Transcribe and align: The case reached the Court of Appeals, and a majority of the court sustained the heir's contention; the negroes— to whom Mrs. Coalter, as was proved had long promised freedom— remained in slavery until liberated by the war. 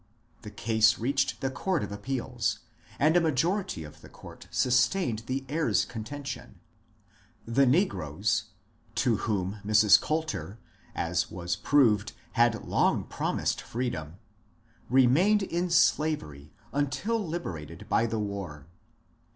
The 0.41 0.49
case 0.49 0.97
reached 0.97 1.41
the 1.41 1.51
Court 1.51 1.83
of 1.83 1.91
Appeals, 1.91 2.57
and 2.97 3.15
a 3.15 3.21
majority 3.21 3.83
of 3.83 4.01
the 4.01 4.09
court 4.09 4.47
sustained 4.49 5.19
the 5.27 5.45
heir's 5.47 5.85
contention; 5.85 6.59
the 7.45 7.67
negroes— 7.67 8.45
to 9.03 9.17
whom 9.17 9.59
Mrs. 9.63 10.01
Coalter, 10.01 10.57
as 10.95 11.29
was 11.29 11.55
proved 11.55 12.13
had 12.31 12.65
long 12.65 13.03
promised 13.03 13.61
freedom— 13.61 14.15
remained 14.99 15.43
in 15.43 15.69
slavery 15.69 16.51
until 16.73 17.23
liberated 17.23 17.87
by 17.87 18.07
the 18.07 18.17
war. 18.17 18.65